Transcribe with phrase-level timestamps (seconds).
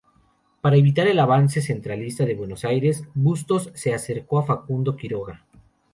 [0.61, 5.45] Para evitar el avance centralista de Buenos Aires, Bustos se acercó a Facundo Quiroga.